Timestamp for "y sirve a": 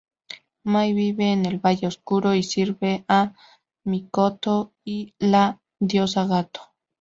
2.33-3.35